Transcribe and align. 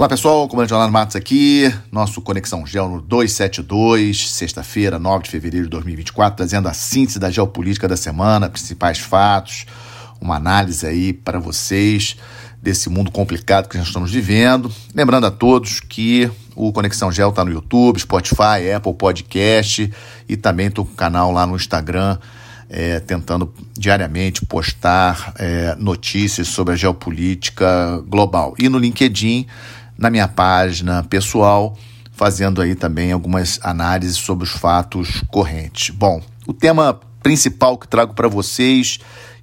Olá 0.00 0.08
pessoal, 0.08 0.48
comandante 0.48 0.70
Leonardo 0.70 0.94
Matos 0.94 1.14
aqui, 1.14 1.70
nosso 1.92 2.22
Conexão 2.22 2.64
Gel 2.64 2.88
no 2.88 3.02
272, 3.02 4.30
sexta-feira, 4.30 4.98
9 4.98 5.24
de 5.24 5.30
fevereiro 5.30 5.66
de 5.66 5.70
2024, 5.72 6.38
trazendo 6.38 6.68
a 6.68 6.72
síntese 6.72 7.18
da 7.18 7.30
geopolítica 7.30 7.86
da 7.86 7.98
semana, 7.98 8.48
principais 8.48 8.98
fatos, 8.98 9.66
uma 10.18 10.36
análise 10.36 10.86
aí 10.86 11.12
para 11.12 11.38
vocês 11.38 12.16
desse 12.62 12.88
mundo 12.88 13.10
complicado 13.10 13.68
que 13.68 13.76
nós 13.76 13.88
estamos 13.88 14.10
vivendo. 14.10 14.72
Lembrando 14.94 15.26
a 15.26 15.30
todos 15.30 15.80
que 15.80 16.30
o 16.56 16.72
Conexão 16.72 17.12
Gel 17.12 17.28
está 17.28 17.44
no 17.44 17.52
YouTube, 17.52 18.00
Spotify, 18.00 18.72
Apple 18.74 18.94
Podcast 18.94 19.92
e 20.26 20.34
também 20.34 20.68
estou 20.68 20.86
com 20.86 20.92
o 20.94 20.96
canal 20.96 21.30
lá 21.30 21.46
no 21.46 21.56
Instagram, 21.56 22.16
é, 22.70 23.00
tentando 23.00 23.52
diariamente 23.76 24.46
postar 24.46 25.34
é, 25.38 25.74
notícias 25.78 26.48
sobre 26.48 26.72
a 26.72 26.76
geopolítica 26.76 28.02
global. 28.08 28.54
E 28.58 28.66
no 28.66 28.78
LinkedIn 28.78 29.46
na 30.00 30.08
minha 30.08 30.26
página 30.26 31.02
pessoal, 31.04 31.76
fazendo 32.10 32.62
aí 32.62 32.74
também 32.74 33.12
algumas 33.12 33.60
análises 33.62 34.16
sobre 34.16 34.44
os 34.44 34.50
fatos 34.50 35.22
correntes. 35.28 35.94
Bom, 35.94 36.22
o 36.46 36.54
tema 36.54 36.98
principal 37.22 37.76
que 37.76 37.86
trago 37.86 38.14
para 38.14 38.26
vocês, 38.26 38.98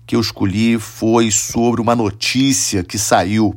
que 0.08 0.16
eu 0.16 0.20
escolhi, 0.20 0.80
foi 0.80 1.30
sobre 1.30 1.80
uma 1.80 1.96
notícia 1.96 2.84
que 2.84 2.98
saiu 2.98 3.56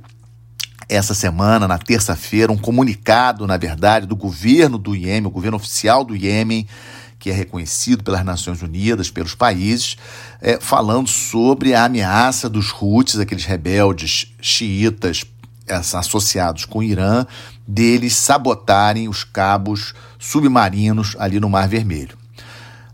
essa 0.90 1.14
semana, 1.14 1.66
na 1.66 1.78
terça-feira, 1.78 2.52
um 2.52 2.58
comunicado, 2.58 3.46
na 3.46 3.56
verdade, 3.56 4.06
do 4.06 4.16
governo 4.16 4.76
do 4.76 4.94
Iêmen, 4.94 5.26
o 5.26 5.30
governo 5.30 5.56
oficial 5.56 6.04
do 6.04 6.14
Iêmen, 6.14 6.66
que 7.18 7.30
é 7.30 7.32
reconhecido 7.32 8.04
pelas 8.04 8.24
Nações 8.24 8.60
Unidas, 8.60 9.10
pelos 9.10 9.34
países, 9.34 9.96
é, 10.40 10.58
falando 10.60 11.08
sobre 11.08 11.72
a 11.74 11.84
ameaça 11.84 12.48
dos 12.48 12.74
Houthis, 12.78 13.18
aqueles 13.18 13.44
rebeldes 13.46 14.34
xiitas 14.40 15.24
associados 15.70 16.64
com 16.64 16.80
o 16.80 16.82
Irã, 16.82 17.26
deles 17.66 18.14
sabotarem 18.16 19.08
os 19.08 19.24
cabos 19.24 19.94
submarinos 20.18 21.16
ali 21.18 21.38
no 21.38 21.48
Mar 21.48 21.68
Vermelho. 21.68 22.18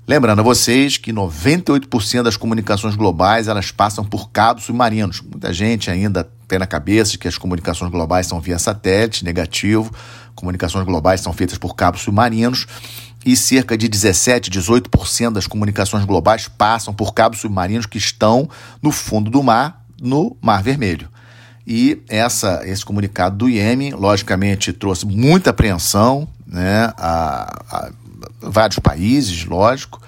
Lembrando 0.08 0.38
a 0.38 0.42
vocês 0.42 0.96
que 0.96 1.12
98% 1.12 2.22
das 2.22 2.36
comunicações 2.36 2.94
globais 2.94 3.48
elas 3.48 3.72
passam 3.72 4.04
por 4.04 4.30
cabos 4.30 4.64
submarinos. 4.64 5.20
Muita 5.20 5.52
gente 5.52 5.90
ainda 5.90 6.22
tem 6.46 6.60
na 6.60 6.66
cabeça 6.66 7.18
que 7.18 7.26
as 7.26 7.36
comunicações 7.36 7.90
globais 7.90 8.28
são 8.28 8.40
via 8.40 8.56
satélite, 8.56 9.24
negativo. 9.24 9.92
Comunicações 10.36 10.84
globais 10.84 11.20
são 11.20 11.32
feitas 11.32 11.58
por 11.58 11.74
cabos 11.74 12.02
submarinos 12.02 12.66
e 13.26 13.36
cerca 13.36 13.76
de 13.76 13.88
17, 13.88 14.48
18% 14.52 15.32
das 15.32 15.48
comunicações 15.48 16.04
globais 16.04 16.46
passam 16.46 16.94
por 16.94 17.12
cabos 17.12 17.40
submarinos 17.40 17.84
que 17.84 17.98
estão 17.98 18.48
no 18.80 18.92
fundo 18.92 19.28
do 19.28 19.42
mar, 19.42 19.84
no 20.00 20.36
Mar 20.40 20.62
Vermelho. 20.62 21.08
E 21.66 22.00
essa, 22.08 22.62
esse 22.64 22.84
comunicado 22.84 23.36
do 23.36 23.48
IEM, 23.48 23.92
logicamente, 23.92 24.72
trouxe 24.72 25.04
muita 25.04 25.50
apreensão 25.50 26.28
né, 26.46 26.92
a, 26.96 27.58
a 27.68 27.90
vários 28.40 28.78
países, 28.78 29.44
lógico, 29.44 30.00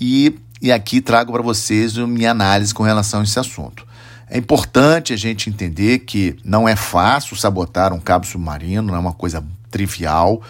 e, 0.00 0.36
e 0.60 0.72
aqui 0.72 1.00
trago 1.00 1.32
para 1.32 1.42
vocês 1.42 1.96
a 1.96 2.06
minha 2.06 2.32
análise 2.32 2.74
com 2.74 2.82
relação 2.82 3.20
a 3.20 3.22
esse 3.22 3.38
assunto. 3.38 3.86
É 4.28 4.36
importante 4.36 5.12
a 5.12 5.16
gente 5.16 5.48
entender 5.48 6.00
que 6.00 6.36
não 6.44 6.68
é 6.68 6.76
fácil 6.76 7.36
sabotar 7.36 7.92
um 7.92 8.00
cabo 8.00 8.26
submarino, 8.26 8.88
não 8.88 8.96
é 8.96 8.98
uma 8.98 9.12
coisa 9.12 9.42
trivial, 9.70 10.42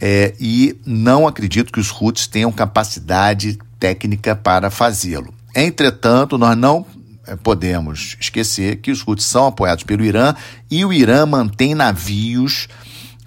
é, 0.00 0.34
e 0.38 0.78
não 0.84 1.26
acredito 1.26 1.72
que 1.72 1.80
os 1.80 1.90
Houthis 1.90 2.26
tenham 2.26 2.52
capacidade 2.52 3.58
técnica 3.80 4.36
para 4.36 4.70
fazê-lo. 4.70 5.34
Entretanto, 5.54 6.36
nós 6.36 6.56
não 6.56 6.86
podemos 7.42 8.16
esquecer 8.20 8.76
que 8.76 8.90
os 8.90 9.06
Houthis 9.06 9.26
são 9.26 9.46
apoiados 9.46 9.84
pelo 9.84 10.04
Irã 10.04 10.34
e 10.70 10.84
o 10.84 10.92
Irã 10.92 11.26
mantém 11.26 11.74
navios 11.74 12.68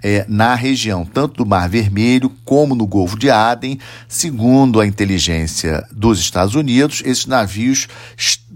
é, 0.01 0.25
na 0.27 0.55
região, 0.55 1.05
tanto 1.05 1.37
do 1.37 1.45
Mar 1.45 1.69
Vermelho 1.69 2.31
como 2.45 2.73
no 2.73 2.87
Golfo 2.87 3.17
de 3.17 3.29
Aden. 3.29 3.79
Segundo 4.07 4.79
a 4.79 4.87
inteligência 4.87 5.85
dos 5.91 6.19
Estados 6.19 6.55
Unidos, 6.55 7.01
esses 7.05 7.25
navios 7.25 7.87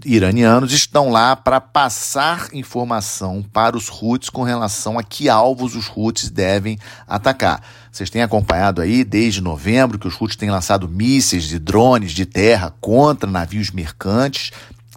iranianos 0.04 0.72
estão 0.72 1.10
lá 1.10 1.34
para 1.34 1.60
passar 1.60 2.48
informação 2.52 3.44
para 3.52 3.76
os 3.76 3.88
Houthis 3.90 4.28
com 4.28 4.42
relação 4.42 4.98
a 4.98 5.02
que 5.02 5.28
alvos 5.28 5.74
os 5.74 5.90
Houthis 5.94 6.30
devem 6.30 6.78
atacar. 7.06 7.62
Vocês 7.90 8.10
têm 8.10 8.22
acompanhado 8.22 8.82
aí 8.82 9.04
desde 9.04 9.40
novembro 9.40 9.98
que 9.98 10.08
os 10.08 10.20
Houthis 10.20 10.36
têm 10.36 10.50
lançado 10.50 10.88
mísseis 10.88 11.52
e 11.52 11.58
drones 11.58 12.12
de 12.12 12.26
terra 12.26 12.74
contra 12.80 13.30
navios 13.30 13.70
mercantes 13.70 14.50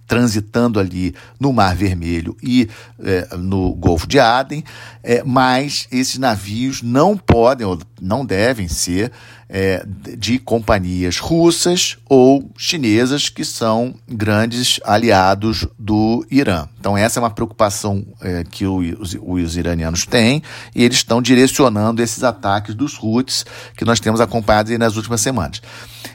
transitando 0.08 0.80
ali 0.80 1.14
no 1.40 1.52
Mar 1.52 1.76
Vermelho 1.76 2.36
e 2.42 2.70
é, 3.04 3.36
no 3.36 3.74
Golfo 3.76 4.08
de 4.08 4.20
Aden, 4.20 4.64
é, 5.04 5.22
mas 5.24 5.88
esses 5.92 6.18
navios 6.18 6.82
não 6.82 7.18
podem 7.18 7.68
ou 7.68 7.78
não 8.02 8.26
devem 8.26 8.68
ser 8.68 9.12
é, 9.50 9.86
de 10.18 10.40
companhias 10.40 11.20
russas 11.20 11.98
ou 12.08 12.50
chinesas 12.58 13.30
que 13.30 13.46
são 13.46 13.96
grandes 14.08 14.80
aliados 14.84 15.66
do 15.80 16.26
Irã. 16.30 16.68
Então, 16.80 16.98
essa 16.98 17.20
é 17.20 17.22
uma 17.22 17.30
preocupação 17.30 18.06
é, 18.22 18.44
que 18.44 18.66
os, 18.66 19.18
os, 19.22 19.58
iranianos 19.58 20.06
têm 20.06 20.42
e 20.76 20.84
eles 20.84 20.98
estão 20.98 21.22
direcionando 21.22 22.02
esses 22.02 22.24
ataques 22.24 22.76
dos 22.76 23.02
Houthis 23.02 23.46
que 23.76 23.86
nós 23.86 24.00
temos 24.00 24.20
acompanhado 24.20 24.78
nas 24.78 24.96
últimas 24.96 25.22
semanas. 25.22 25.62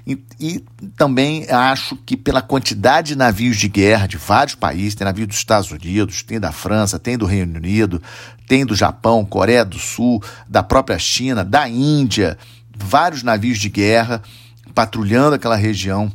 E, 0.07 0.19
e, 0.41 0.65
também 0.97 1.47
acho 1.49 1.97
que 1.97 2.17
pela 2.17 2.43
quantidade 2.43 3.09
de 3.09 3.17
navios 3.17 3.57
de 3.57 3.69
guerra 3.69 3.82
de 4.09 4.17
vários 4.17 4.55
países, 4.55 4.95
tem 4.95 5.05
navio 5.05 5.27
dos 5.27 5.37
Estados 5.37 5.71
Unidos, 5.71 6.23
tem 6.23 6.39
da 6.39 6.53
França, 6.53 6.99
tem 6.99 7.19
do 7.19 7.27
Reino 7.27 7.57
Unido, 7.57 8.01
tem 8.47 8.65
do 8.65 8.75
Japão, 8.75 9.25
Coreia 9.25 9.65
do 9.65 9.79
Sul, 9.79 10.23
da 10.49 10.63
própria 10.63 10.99
China, 10.99 11.45
da 11.45 11.69
Índia, 11.69 12.39
vários 12.77 13.23
navios 13.23 13.59
de 13.59 13.69
guerra 13.69 14.23
patrulhando 14.75 15.35
aquela 15.35 15.57
região 15.57 16.11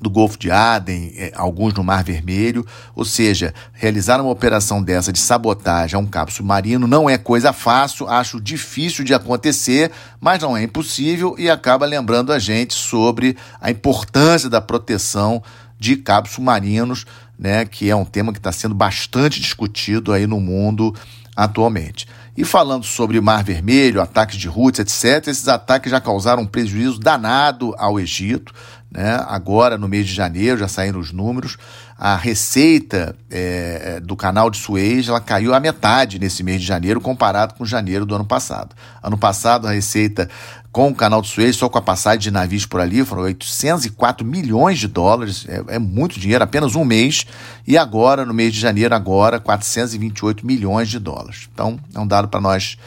do 0.00 0.08
Golfo 0.08 0.38
de 0.38 0.50
Aden, 0.50 1.12
é, 1.14 1.32
alguns 1.36 1.74
no 1.74 1.84
Mar 1.84 2.02
Vermelho, 2.02 2.66
ou 2.94 3.04
seja, 3.04 3.52
realizar 3.72 4.18
uma 4.20 4.30
operação 4.30 4.82
dessa 4.82 5.12
de 5.12 5.18
sabotagem 5.18 5.96
a 5.96 6.00
um 6.00 6.06
cabo 6.06 6.32
submarino 6.32 6.86
não 6.86 7.08
é 7.08 7.18
coisa 7.18 7.52
fácil, 7.52 8.08
acho 8.08 8.40
difícil 8.40 9.04
de 9.04 9.12
acontecer, 9.12 9.90
mas 10.18 10.42
não 10.42 10.56
é 10.56 10.62
impossível 10.62 11.34
e 11.38 11.50
acaba 11.50 11.84
lembrando 11.84 12.32
a 12.32 12.38
gente 12.38 12.72
sobre 12.72 13.36
a 13.60 13.70
importância 13.70 14.48
da 14.48 14.60
proteção 14.60 15.42
de 15.80 15.96
cabos 15.96 16.32
submarinos, 16.32 17.06
né, 17.38 17.64
que 17.64 17.90
é 17.90 17.96
um 17.96 18.04
tema 18.04 18.32
que 18.32 18.38
está 18.38 18.52
sendo 18.52 18.74
bastante 18.74 19.40
discutido 19.40 20.12
aí 20.12 20.26
no 20.26 20.38
mundo 20.38 20.94
atualmente. 21.34 22.06
E 22.36 22.44
falando 22.44 22.84
sobre 22.84 23.20
Mar 23.20 23.42
Vermelho, 23.42 24.00
ataques 24.00 24.36
de 24.36 24.48
Houthis, 24.48 24.80
etc., 24.80 25.28
esses 25.28 25.48
ataques 25.48 25.90
já 25.90 26.00
causaram 26.00 26.42
um 26.42 26.46
prejuízo 26.46 27.00
danado 27.00 27.74
ao 27.78 27.98
Egito. 27.98 28.52
Né? 28.90 29.24
Agora, 29.26 29.78
no 29.78 29.88
mês 29.88 30.06
de 30.06 30.14
janeiro, 30.14 30.58
já 30.58 30.68
saíram 30.68 31.00
os 31.00 31.12
números, 31.12 31.56
a 31.96 32.16
receita 32.16 33.14
é, 33.30 34.00
do 34.00 34.16
canal 34.16 34.50
de 34.50 34.56
Suez 34.56 35.06
ela 35.06 35.20
caiu 35.20 35.52
à 35.54 35.60
metade 35.60 36.18
nesse 36.18 36.42
mês 36.42 36.62
de 36.62 36.66
janeiro 36.66 36.98
comparado 36.98 37.52
com 37.54 37.64
janeiro 37.66 38.06
do 38.06 38.14
ano 38.14 38.24
passado. 38.24 38.74
Ano 39.02 39.18
passado, 39.18 39.68
a 39.68 39.70
receita 39.70 40.28
com 40.72 40.88
o 40.88 40.94
canal 40.94 41.20
de 41.20 41.28
Suez, 41.28 41.56
só 41.56 41.68
com 41.68 41.78
a 41.78 41.82
passagem 41.82 42.20
de 42.20 42.30
navios 42.30 42.64
por 42.64 42.80
ali, 42.80 43.04
foram 43.04 43.22
804 43.22 44.24
milhões 44.24 44.78
de 44.78 44.86
dólares, 44.86 45.44
é, 45.48 45.74
é, 45.74 45.78
muito 45.78 46.20
dinheiro, 46.20 46.44
apenas 46.44 46.76
um 46.76 46.84
mês, 46.84 47.26
e 47.66 47.76
agora, 47.76 48.24
no 48.24 48.32
mês 48.32 48.52
de 48.52 48.60
janeiro, 48.60 48.94
agora, 48.94 49.40
428 49.40 50.46
milhões 50.46 50.88
de 50.88 50.98
dólares. 50.98 51.48
Então, 51.52 51.78
é 51.92 51.98
um 51.98 52.06
dado 52.06 52.28
para 52.28 52.40
nós 52.40 52.78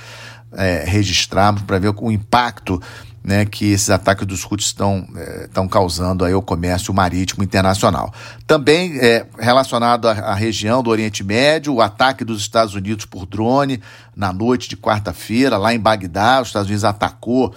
é, 0.53 0.85
registrarmos, 0.87 1.63
para 1.63 1.77
ver 1.77 1.93
o 1.95 2.11
impacto 2.11 2.81
né, 3.21 3.45
que 3.45 3.71
esses 3.71 3.89
ataques 3.89 4.27
dos 4.27 4.43
Houthis 4.43 4.67
estão, 4.67 5.07
estão 5.45 5.67
causando 5.67 6.25
aí 6.25 6.33
ao 6.33 6.41
comércio 6.41 6.93
marítimo 6.93 7.43
internacional. 7.43 8.13
Também 8.45 8.99
é, 8.99 9.25
relacionado 9.39 10.09
à, 10.09 10.11
à, 10.11 10.33
região 10.33 10.83
do 10.83 10.89
Oriente 10.89 11.23
Médio, 11.23 11.73
o 11.73 11.81
ataque 11.81 12.25
dos 12.25 12.41
Estados 12.41 12.75
Unidos 12.75 13.05
por 13.05 13.25
drone 13.25 13.81
na 14.13 14.33
noite 14.33 14.67
de 14.67 14.75
quarta-feira, 14.75 15.57
lá 15.57 15.73
em 15.73 15.79
Bagdá, 15.79 16.41
os 16.41 16.49
Estados 16.49 16.67
Unidos 16.67 16.83
atacou 16.83 17.55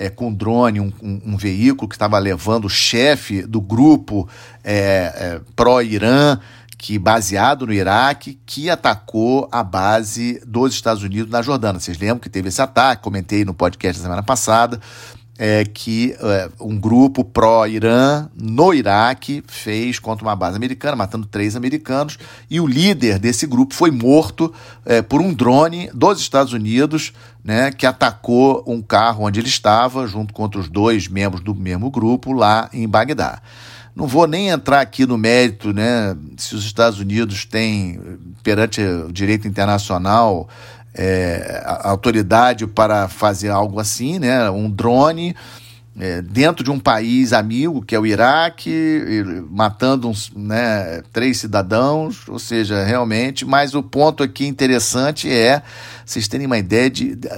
é, 0.00 0.08
com 0.08 0.32
drone 0.32 0.80
um, 0.80 0.90
um, 1.02 1.20
um, 1.26 1.36
veículo 1.36 1.86
que 1.86 1.94
estava 1.94 2.18
levando 2.18 2.64
o 2.64 2.70
chefe 2.70 3.42
do 3.42 3.60
grupo 3.60 4.26
é, 4.64 5.12
é 5.14 5.40
pró-Irã, 5.54 6.38
que 6.78 6.98
baseado 6.98 7.66
no 7.66 7.72
Iraque, 7.74 8.40
que 8.46 8.70
atacou 8.70 9.46
a 9.52 9.62
base 9.62 10.40
dos 10.46 10.72
Estados 10.72 11.02
Unidos 11.02 11.30
na 11.30 11.42
Jordânia. 11.42 11.78
Vocês 11.78 11.98
lembram 11.98 12.18
que 12.18 12.30
teve 12.30 12.48
esse 12.48 12.62
ataque, 12.62 13.02
comentei 13.02 13.44
no 13.44 13.52
podcast 13.52 14.00
da 14.00 14.04
semana 14.04 14.22
passada, 14.22 14.80
é, 15.42 15.64
que 15.64 16.14
é, 16.20 16.50
um 16.60 16.78
grupo 16.78 17.24
pró-Irã 17.24 18.28
no 18.36 18.74
Iraque 18.74 19.42
fez 19.46 19.98
contra 19.98 20.22
uma 20.22 20.36
base 20.36 20.54
americana, 20.54 20.94
matando 20.94 21.26
três 21.26 21.56
americanos, 21.56 22.18
e 22.50 22.60
o 22.60 22.66
líder 22.66 23.18
desse 23.18 23.46
grupo 23.46 23.74
foi 23.74 23.90
morto 23.90 24.52
é, 24.84 25.00
por 25.00 25.22
um 25.22 25.32
drone 25.32 25.88
dos 25.94 26.20
Estados 26.20 26.52
Unidos, 26.52 27.14
né, 27.42 27.72
que 27.72 27.86
atacou 27.86 28.62
um 28.66 28.82
carro 28.82 29.24
onde 29.24 29.40
ele 29.40 29.48
estava, 29.48 30.06
junto 30.06 30.34
com 30.34 30.42
outros 30.42 30.68
dois 30.68 31.08
membros 31.08 31.42
do 31.42 31.54
mesmo 31.54 31.90
grupo, 31.90 32.34
lá 32.34 32.68
em 32.70 32.86
Bagdá. 32.86 33.40
Não 33.96 34.06
vou 34.06 34.26
nem 34.26 34.50
entrar 34.50 34.82
aqui 34.82 35.06
no 35.06 35.16
mérito, 35.16 35.72
né, 35.72 36.14
se 36.36 36.54
os 36.54 36.66
Estados 36.66 37.00
Unidos 37.00 37.46
têm, 37.46 37.98
perante 38.42 38.82
o 38.82 39.10
direito 39.10 39.48
internacional, 39.48 40.50
é, 40.94 41.62
autoridade 41.82 42.66
para 42.66 43.08
fazer 43.08 43.50
algo 43.50 43.78
assim, 43.78 44.18
né? 44.18 44.50
Um 44.50 44.70
drone 44.70 45.34
é, 46.00 46.22
dentro 46.22 46.64
de 46.64 46.70
um 46.70 46.78
país 46.78 47.34
amigo, 47.34 47.82
que 47.82 47.94
é 47.94 48.00
o 48.00 48.06
Iraque, 48.06 49.22
matando 49.50 50.08
uns, 50.08 50.32
né, 50.34 51.02
três 51.12 51.36
cidadãos, 51.36 52.26
ou 52.26 52.38
seja, 52.38 52.82
realmente, 52.82 53.44
mas 53.44 53.74
o 53.74 53.82
ponto 53.82 54.22
aqui 54.22 54.46
interessante 54.46 55.30
é 55.30 55.62
vocês 56.06 56.26
terem 56.26 56.46
uma 56.46 56.56
ideia 56.56 56.88
de, 56.88 57.14
de, 57.14 57.28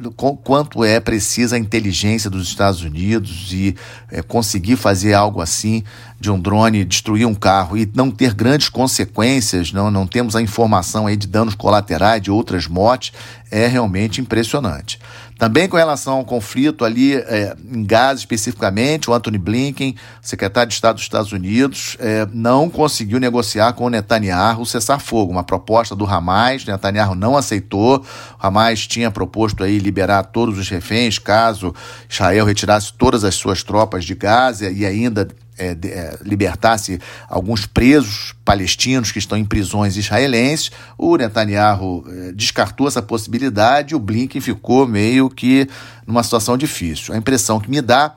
do 0.00 0.12
quanto 0.12 0.84
é 0.84 1.00
precisa 1.00 1.56
a 1.56 1.58
inteligência 1.58 2.30
dos 2.30 2.46
Estados 2.46 2.82
Unidos 2.82 3.52
e 3.52 3.74
é, 4.10 4.22
conseguir 4.22 4.76
fazer 4.76 5.12
algo 5.12 5.42
assim 5.42 5.82
de 6.18 6.30
um 6.30 6.40
drone 6.40 6.84
destruir 6.84 7.26
um 7.26 7.34
carro 7.34 7.76
e 7.76 7.90
não 7.94 8.10
ter 8.10 8.32
grandes 8.32 8.68
consequências, 8.68 9.72
não, 9.72 9.90
não 9.90 10.06
temos 10.06 10.36
a 10.36 10.40
informação 10.40 11.08
aí 11.08 11.16
de 11.16 11.26
danos 11.26 11.54
colaterais, 11.54 12.22
de 12.22 12.30
outras 12.30 12.66
mortes, 12.68 13.12
é 13.50 13.66
realmente 13.66 14.20
impressionante. 14.20 14.98
Também 15.44 15.68
com 15.68 15.76
relação 15.76 16.14
ao 16.14 16.24
conflito 16.24 16.86
ali 16.86 17.16
é, 17.16 17.54
em 17.70 17.84
Gaza 17.84 18.18
especificamente, 18.18 19.10
o 19.10 19.12
Anthony 19.12 19.36
Blinken, 19.36 19.94
secretário 20.22 20.70
de 20.70 20.74
Estado 20.74 20.94
dos 20.94 21.02
Estados 21.02 21.32
Unidos, 21.32 21.98
é, 22.00 22.26
não 22.32 22.70
conseguiu 22.70 23.20
negociar 23.20 23.74
com 23.74 23.84
o 23.84 23.90
Netanyahu 23.90 24.62
o 24.62 24.64
cessar-fogo, 24.64 25.30
uma 25.30 25.44
proposta 25.44 25.94
do 25.94 26.06
Hamas, 26.06 26.64
Netanyahu 26.64 27.14
não 27.14 27.36
aceitou, 27.36 27.98
o 27.98 28.04
Hamas 28.38 28.86
tinha 28.86 29.10
proposto 29.10 29.62
aí 29.62 29.78
liberar 29.78 30.22
todos 30.22 30.56
os 30.58 30.70
reféns 30.70 31.18
caso 31.18 31.74
Israel 32.08 32.46
retirasse 32.46 32.94
todas 32.94 33.22
as 33.22 33.34
suas 33.34 33.62
tropas 33.62 34.06
de 34.06 34.14
Gaza 34.14 34.70
e 34.70 34.86
ainda 34.86 35.28
é, 35.58 35.76
é, 35.84 36.18
libertasse 36.22 37.00
alguns 37.28 37.66
presos 37.66 38.34
palestinos 38.44 39.12
que 39.12 39.18
estão 39.18 39.38
em 39.38 39.44
prisões 39.44 39.96
israelenses. 39.96 40.70
O 40.98 41.16
Netanyahu 41.16 42.04
é, 42.08 42.32
descartou 42.32 42.88
essa 42.88 43.02
possibilidade 43.02 43.92
e 43.92 43.96
o 43.96 44.00
Blinken 44.00 44.40
ficou 44.40 44.86
meio 44.86 45.30
que 45.30 45.68
numa 46.06 46.22
situação 46.22 46.56
difícil. 46.56 47.14
A 47.14 47.16
impressão 47.16 47.60
que 47.60 47.70
me 47.70 47.80
dá 47.80 48.16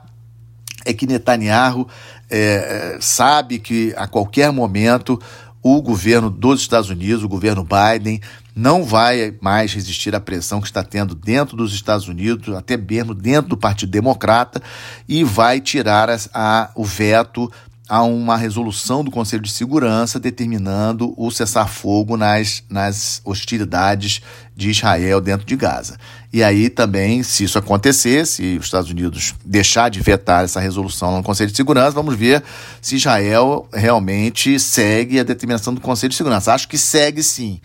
é 0.84 0.92
que 0.92 1.06
Netanyahu 1.06 1.88
é, 2.30 2.94
é, 2.96 2.98
sabe 3.00 3.58
que 3.58 3.94
a 3.96 4.06
qualquer 4.06 4.52
momento 4.52 5.20
o 5.62 5.82
governo 5.82 6.30
dos 6.30 6.60
Estados 6.60 6.88
Unidos, 6.88 7.24
o 7.24 7.28
governo 7.28 7.64
Biden, 7.64 8.20
não 8.58 8.82
vai 8.82 9.36
mais 9.40 9.72
resistir 9.72 10.16
à 10.16 10.20
pressão 10.20 10.60
que 10.60 10.66
está 10.66 10.82
tendo 10.82 11.14
dentro 11.14 11.56
dos 11.56 11.72
Estados 11.72 12.08
Unidos, 12.08 12.52
até 12.56 12.76
mesmo 12.76 13.14
dentro 13.14 13.50
do 13.50 13.56
Partido 13.56 13.92
Democrata, 13.92 14.60
e 15.08 15.22
vai 15.22 15.60
tirar 15.60 16.10
a, 16.10 16.18
a, 16.34 16.70
o 16.74 16.84
veto 16.84 17.48
a 17.88 18.02
uma 18.02 18.36
resolução 18.36 19.04
do 19.04 19.12
Conselho 19.12 19.44
de 19.44 19.50
Segurança 19.50 20.18
determinando 20.18 21.14
o 21.16 21.30
cessar-fogo 21.30 22.16
nas, 22.16 22.64
nas 22.68 23.22
hostilidades 23.24 24.20
de 24.56 24.70
Israel 24.70 25.20
dentro 25.20 25.46
de 25.46 25.54
Gaza. 25.54 25.96
E 26.32 26.42
aí 26.42 26.68
também, 26.68 27.22
se 27.22 27.44
isso 27.44 27.58
acontecer, 27.58 28.26
se 28.26 28.58
os 28.58 28.66
Estados 28.66 28.90
Unidos 28.90 29.36
deixar 29.44 29.88
de 29.88 30.00
vetar 30.00 30.44
essa 30.44 30.58
resolução 30.58 31.16
no 31.16 31.22
Conselho 31.22 31.50
de 31.50 31.56
Segurança, 31.56 31.92
vamos 31.92 32.16
ver 32.16 32.42
se 32.82 32.96
Israel 32.96 33.68
realmente 33.72 34.58
segue 34.58 35.20
a 35.20 35.22
determinação 35.22 35.72
do 35.72 35.80
Conselho 35.80 36.10
de 36.10 36.16
Segurança. 36.16 36.52
Acho 36.52 36.68
que 36.68 36.76
segue 36.76 37.22
sim. 37.22 37.60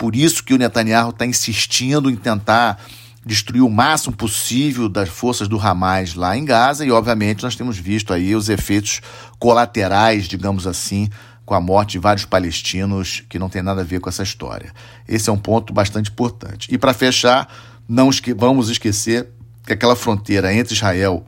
Por 0.00 0.16
isso 0.16 0.42
que 0.42 0.54
o 0.54 0.56
Netanyahu 0.56 1.10
está 1.10 1.26
insistindo 1.26 2.08
em 2.08 2.16
tentar 2.16 2.82
destruir 3.22 3.60
o 3.60 3.68
máximo 3.68 4.16
possível 4.16 4.88
das 4.88 5.10
forças 5.10 5.46
do 5.46 5.60
Hamas 5.60 6.14
lá 6.14 6.34
em 6.34 6.42
Gaza 6.42 6.86
e, 6.86 6.90
obviamente, 6.90 7.42
nós 7.42 7.54
temos 7.54 7.76
visto 7.76 8.14
aí 8.14 8.34
os 8.34 8.48
efeitos 8.48 9.02
colaterais, 9.38 10.24
digamos 10.24 10.66
assim, 10.66 11.10
com 11.44 11.52
a 11.54 11.60
morte 11.60 11.90
de 11.92 11.98
vários 11.98 12.24
palestinos 12.24 13.22
que 13.28 13.38
não 13.38 13.50
tem 13.50 13.60
nada 13.60 13.82
a 13.82 13.84
ver 13.84 14.00
com 14.00 14.08
essa 14.08 14.22
história. 14.22 14.72
Esse 15.06 15.28
é 15.28 15.32
um 15.34 15.38
ponto 15.38 15.70
bastante 15.70 16.10
importante. 16.10 16.72
E 16.72 16.78
para 16.78 16.94
fechar, 16.94 17.46
não 17.86 18.08
esque 18.08 18.32
vamos 18.32 18.70
esquecer 18.70 19.28
que 19.66 19.74
aquela 19.74 19.94
fronteira 19.94 20.50
entre 20.50 20.72
Israel 20.72 21.26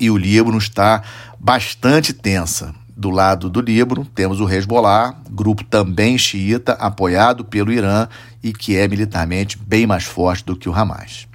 e 0.00 0.10
o 0.10 0.16
Líbano 0.16 0.56
está 0.56 1.02
bastante 1.38 2.14
tensa. 2.14 2.74
Do 2.96 3.10
lado 3.10 3.50
do 3.50 3.60
Líbano, 3.60 4.04
temos 4.04 4.40
o 4.40 4.48
Hezbollah, 4.48 5.16
grupo 5.28 5.64
também 5.64 6.16
xiita, 6.16 6.74
apoiado 6.74 7.44
pelo 7.44 7.72
Irã 7.72 8.06
e 8.42 8.52
que 8.52 8.76
é 8.76 8.86
militarmente 8.86 9.58
bem 9.58 9.84
mais 9.84 10.04
forte 10.04 10.44
do 10.44 10.56
que 10.56 10.68
o 10.68 10.74
Hamas. 10.74 11.26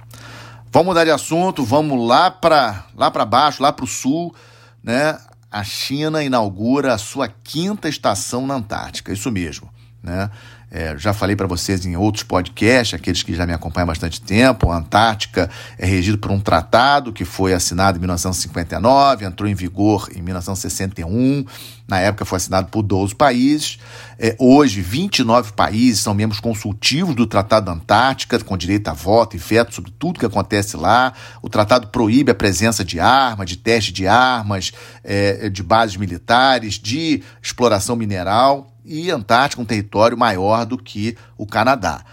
Vamos 0.72 0.86
mudar 0.86 1.04
de 1.04 1.10
assunto, 1.10 1.64
vamos 1.64 2.06
lá 2.06 2.30
para 2.30 2.86
lá 2.96 3.10
baixo, 3.10 3.62
lá 3.62 3.72
para 3.72 3.84
o 3.84 3.88
sul, 3.88 4.34
né? 4.82 5.18
A 5.50 5.64
China 5.64 6.22
inaugura 6.22 6.94
a 6.94 6.98
sua 6.98 7.28
quinta 7.28 7.88
estação 7.88 8.46
na 8.46 8.54
Antártica, 8.54 9.12
isso 9.12 9.30
mesmo, 9.30 9.68
né? 10.02 10.30
É, 10.70 10.96
já 10.96 11.12
falei 11.12 11.34
para 11.34 11.48
vocês 11.48 11.84
em 11.84 11.96
outros 11.96 12.22
podcasts, 12.22 12.94
aqueles 12.94 13.24
que 13.24 13.34
já 13.34 13.44
me 13.44 13.52
acompanham 13.52 13.84
há 13.84 13.86
bastante 13.88 14.20
tempo, 14.20 14.70
a 14.70 14.76
Antártica 14.76 15.50
é 15.76 15.84
regido 15.84 16.16
por 16.16 16.30
um 16.30 16.38
tratado 16.38 17.12
que 17.12 17.24
foi 17.24 17.52
assinado 17.52 17.98
em 17.98 18.00
1959, 18.00 19.24
entrou 19.24 19.48
em 19.50 19.54
vigor 19.54 20.08
em 20.14 20.22
1961, 20.22 21.44
na 21.88 21.98
época 21.98 22.24
foi 22.24 22.36
assinado 22.36 22.68
por 22.68 22.82
12 22.82 23.16
países. 23.16 23.80
É, 24.16 24.36
hoje, 24.38 24.80
29 24.80 25.54
países 25.54 25.98
são 25.98 26.14
membros 26.14 26.38
consultivos 26.38 27.16
do 27.16 27.26
Tratado 27.26 27.66
da 27.66 27.72
Antártica, 27.72 28.38
com 28.38 28.56
direito 28.56 28.86
a 28.86 28.92
voto 28.92 29.34
e 29.34 29.40
veto 29.40 29.74
sobre 29.74 29.90
tudo 29.98 30.20
que 30.20 30.26
acontece 30.26 30.76
lá. 30.76 31.12
O 31.42 31.48
tratado 31.48 31.88
proíbe 31.88 32.30
a 32.30 32.34
presença 32.34 32.84
de 32.84 33.00
armas, 33.00 33.48
de 33.48 33.56
teste 33.56 33.92
de 33.92 34.06
armas, 34.06 34.70
é, 35.02 35.48
de 35.48 35.64
bases 35.64 35.96
militares, 35.96 36.74
de 36.74 37.24
exploração 37.42 37.96
mineral 37.96 38.69
e 38.84 39.10
Antártica 39.10 39.62
um 39.62 39.64
território 39.64 40.16
maior 40.16 40.64
do 40.64 40.78
que 40.78 41.16
o 41.36 41.46
Canadá. 41.46 42.04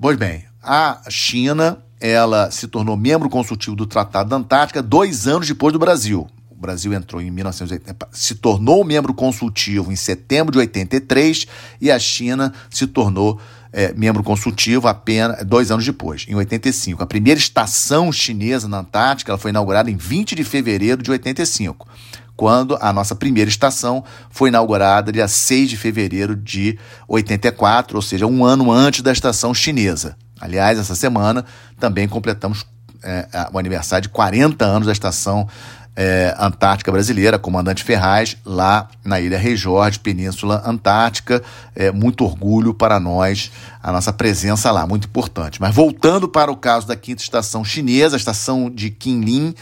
Pois 0.00 0.16
bem, 0.16 0.44
a 0.62 1.00
China 1.08 1.78
ela 2.00 2.50
se 2.50 2.68
tornou 2.68 2.96
membro 2.96 3.28
consultivo 3.28 3.76
do 3.76 3.86
Tratado 3.86 4.28
da 4.28 4.36
Antártica 4.36 4.82
dois 4.82 5.26
anos 5.26 5.48
depois 5.48 5.72
do 5.72 5.78
Brasil. 5.78 6.26
O 6.50 6.54
Brasil 6.54 6.92
entrou 6.92 7.20
em 7.20 7.30
1980, 7.30 8.08
se 8.12 8.34
tornou 8.34 8.84
membro 8.84 9.14
consultivo 9.14 9.92
em 9.92 9.96
setembro 9.96 10.52
de 10.52 10.58
83 10.58 11.46
e 11.80 11.90
a 11.90 11.98
China 11.98 12.52
se 12.70 12.86
tornou 12.86 13.40
é, 13.72 13.92
membro 13.92 14.22
consultivo 14.22 14.86
apenas 14.86 15.44
dois 15.44 15.70
anos 15.70 15.84
depois, 15.84 16.26
em 16.28 16.34
85. 16.34 17.02
A 17.02 17.06
primeira 17.06 17.38
estação 17.38 18.12
chinesa 18.12 18.68
na 18.68 18.78
Antártica 18.78 19.32
ela 19.32 19.38
foi 19.38 19.50
inaugurada 19.50 19.90
em 19.90 19.96
20 19.96 20.34
de 20.34 20.44
fevereiro 20.44 21.02
de 21.02 21.10
85 21.10 21.86
quando 22.36 22.76
a 22.80 22.92
nossa 22.92 23.14
primeira 23.14 23.48
estação 23.48 24.04
foi 24.30 24.48
inaugurada 24.48 25.12
dia 25.12 25.28
6 25.28 25.70
de 25.70 25.76
fevereiro 25.76 26.34
de 26.34 26.78
84, 27.08 27.96
ou 27.96 28.02
seja, 28.02 28.26
um 28.26 28.44
ano 28.44 28.70
antes 28.70 29.02
da 29.02 29.12
estação 29.12 29.54
chinesa. 29.54 30.16
Aliás, 30.40 30.78
essa 30.78 30.94
semana 30.94 31.44
também 31.78 32.08
completamos 32.08 32.66
é, 33.02 33.26
o 33.52 33.58
aniversário 33.58 34.04
de 34.04 34.08
40 34.08 34.64
anos 34.64 34.86
da 34.86 34.92
estação 34.92 35.48
é, 35.96 36.34
Antártica 36.38 36.90
Brasileira, 36.90 37.38
Comandante 37.38 37.84
Ferraz, 37.84 38.36
lá 38.44 38.88
na 39.04 39.20
Ilha 39.20 39.38
Rei 39.38 39.56
Jorge, 39.56 39.98
Península 39.98 40.62
Antártica. 40.66 41.42
É 41.74 41.92
muito 41.92 42.24
orgulho 42.24 42.74
para 42.74 42.98
nós 42.98 43.52
a 43.82 43.92
nossa 43.92 44.12
presença 44.12 44.70
lá, 44.72 44.86
muito 44.86 45.06
importante. 45.06 45.60
Mas 45.60 45.74
voltando 45.74 46.28
para 46.28 46.50
o 46.50 46.56
caso 46.56 46.86
da 46.86 46.96
quinta 46.96 47.22
estação 47.22 47.64
chinesa, 47.64 48.16
a 48.16 48.18
estação 48.18 48.68
de 48.68 48.90
Qinlin, 48.90 49.54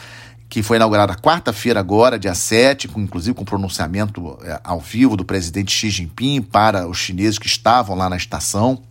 que 0.53 0.63
foi 0.63 0.77
inaugurada 0.77 1.15
quarta-feira 1.15 1.81
agora, 1.81 2.19
dia 2.19 2.35
7, 2.35 2.87
com, 2.87 3.01
inclusive 3.01 3.35
com 3.35 3.43
pronunciamento 3.43 4.39
é, 4.43 4.61
ao 4.63 4.79
vivo 4.79 5.17
do 5.17 5.25
presidente 5.25 5.73
Xi 5.73 5.89
Jinping 5.89 6.43
para 6.43 6.87
os 6.87 6.99
chineses 6.99 7.39
que 7.39 7.47
estavam 7.47 7.97
lá 7.97 8.11
na 8.11 8.19
estação 8.19 8.83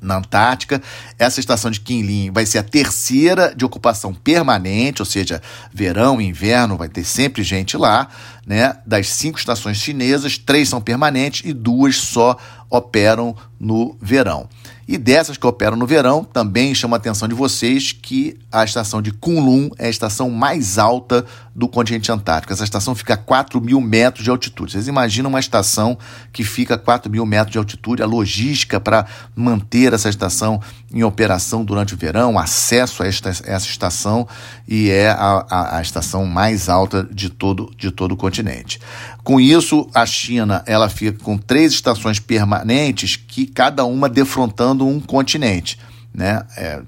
na 0.00 0.16
Antártica. 0.16 0.80
Essa 1.18 1.38
estação 1.38 1.70
de 1.70 1.80
Kinlin 1.80 2.30
vai 2.30 2.46
ser 2.46 2.56
a 2.56 2.62
terceira 2.62 3.54
de 3.54 3.62
ocupação 3.62 4.14
permanente, 4.14 5.02
ou 5.02 5.06
seja, 5.06 5.42
verão 5.70 6.18
e 6.18 6.24
inverno 6.24 6.78
vai 6.78 6.88
ter 6.88 7.04
sempre 7.04 7.42
gente 7.42 7.76
lá, 7.76 8.08
né? 8.46 8.74
Das 8.86 9.08
cinco 9.08 9.38
estações 9.38 9.76
chinesas, 9.76 10.38
três 10.38 10.70
são 10.70 10.80
permanentes 10.80 11.42
e 11.44 11.52
duas 11.52 11.96
só 11.96 12.38
operam 12.70 13.36
no 13.60 13.98
verão. 14.00 14.48
E 14.90 14.98
dessas 14.98 15.36
que 15.36 15.46
operam 15.46 15.76
no 15.76 15.86
verão, 15.86 16.24
também 16.24 16.74
chama 16.74 16.96
a 16.96 16.98
atenção 16.98 17.28
de 17.28 17.34
vocês 17.34 17.92
que 17.92 18.36
a 18.50 18.64
estação 18.64 19.00
de 19.00 19.12
Kunlun 19.12 19.70
é 19.78 19.86
a 19.86 19.88
estação 19.88 20.28
mais 20.30 20.78
alta 20.78 21.24
do 21.60 21.68
continente 21.68 22.10
antártico. 22.10 22.54
Essa 22.54 22.64
estação 22.64 22.94
fica 22.94 23.12
a 23.12 23.16
4 23.18 23.60
mil 23.60 23.82
metros 23.82 24.24
de 24.24 24.30
altitude. 24.30 24.72
Vocês 24.72 24.88
imaginam 24.88 25.28
uma 25.28 25.38
estação 25.38 25.98
que 26.32 26.42
fica 26.42 26.74
a 26.76 26.78
4 26.78 27.12
mil 27.12 27.26
metros 27.26 27.52
de 27.52 27.58
altitude, 27.58 28.02
a 28.02 28.06
logística 28.06 28.80
para 28.80 29.04
manter 29.36 29.92
essa 29.92 30.08
estação 30.08 30.58
em 30.90 31.04
operação 31.04 31.62
durante 31.62 31.92
o 31.92 31.98
verão, 31.98 32.38
acesso 32.38 33.02
a 33.02 33.06
esta, 33.06 33.28
essa 33.28 33.66
estação, 33.66 34.26
e 34.66 34.88
é 34.88 35.10
a, 35.10 35.44
a, 35.50 35.76
a 35.76 35.82
estação 35.82 36.24
mais 36.24 36.70
alta 36.70 37.06
de 37.12 37.28
todo, 37.28 37.70
de 37.76 37.90
todo 37.90 38.12
o 38.12 38.16
continente. 38.16 38.80
Com 39.22 39.38
isso, 39.38 39.86
a 39.94 40.06
China 40.06 40.64
ela 40.66 40.88
fica 40.88 41.22
com 41.22 41.36
três 41.36 41.74
estações 41.74 42.18
permanentes 42.18 43.16
que 43.16 43.46
cada 43.46 43.84
uma 43.84 44.08
defrontando 44.08 44.86
um 44.86 44.98
continente. 44.98 45.78
Né? 46.12 46.42
É, 46.56 46.82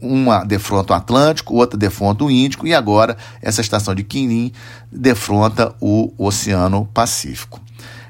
uma 0.00 0.44
defronta 0.44 0.94
o 0.94 0.96
Atlântico, 0.96 1.54
outra 1.54 1.78
defronta 1.78 2.24
o 2.24 2.30
Índico 2.30 2.66
e 2.66 2.74
agora 2.74 3.16
essa 3.42 3.60
estação 3.60 3.94
de 3.94 4.02
Quinim 4.02 4.52
defronta 4.90 5.74
o 5.80 6.12
Oceano 6.18 6.88
Pacífico. 6.94 7.60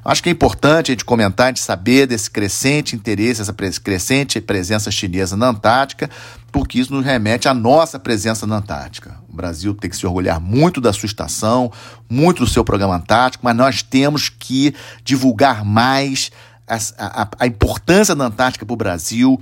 Acho 0.05 0.23
que 0.23 0.29
é 0.31 0.33
importante 0.33 0.91
a 0.91 0.95
gente 0.95 1.05
comentar, 1.05 1.47
a 1.47 1.49
gente 1.51 1.61
saber 1.61 2.07
desse 2.07 2.31
crescente 2.31 2.97
interesse, 2.97 3.43
essa 3.43 3.53
crescente 3.53 4.41
presença 4.41 4.91
chinesa 4.91 5.37
na 5.37 5.49
Antártica, 5.49 6.09
porque 6.51 6.81
isso 6.81 6.93
nos 6.93 7.05
remete 7.05 7.49
à 7.49 7.55
nossa 7.55 7.99
presença 7.99 8.47
na 8.47 8.57
Antártica. 8.57 9.17
O 9.29 9.37
Brasil 9.37 9.75
tem 9.75 9.91
que 9.91 9.97
se 9.97 10.07
orgulhar 10.07 10.41
muito 10.41 10.81
da 10.81 10.93
sua 10.93 11.07
estação, 11.07 11.71
muito 12.09 12.45
do 12.45 12.51
seu 12.51 12.65
programa 12.65 12.97
Antártico, 12.97 13.45
mas 13.45 13.55
nós 13.55 13.83
temos 13.83 14.29
que 14.29 14.75
divulgar 15.05 15.65
mais 15.65 16.31
a, 16.67 16.77
a, 16.99 17.29
a 17.41 17.47
importância 17.47 18.15
da 18.15 18.25
Antártica 18.25 18.65
para 18.65 18.75
o 18.75 18.77
Brasil, 18.77 19.41